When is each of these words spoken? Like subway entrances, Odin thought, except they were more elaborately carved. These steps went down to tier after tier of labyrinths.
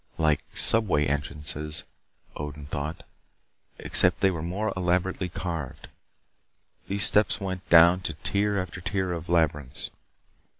Like 0.17 0.41
subway 0.51 1.05
entrances, 1.05 1.83
Odin 2.35 2.65
thought, 2.65 3.05
except 3.77 4.21
they 4.21 4.31
were 4.31 4.41
more 4.41 4.73
elaborately 4.75 5.29
carved. 5.29 5.89
These 6.87 7.03
steps 7.03 7.39
went 7.39 7.69
down 7.69 7.99
to 8.09 8.15
tier 8.15 8.57
after 8.57 8.81
tier 8.81 9.11
of 9.11 9.29
labyrinths. 9.29 9.91